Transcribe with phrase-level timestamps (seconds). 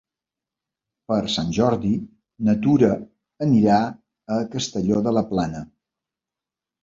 [1.11, 1.91] Per Sant Jordi
[2.47, 2.89] na Tura
[3.47, 3.77] anirà
[4.37, 5.61] a Castelló de la Plana.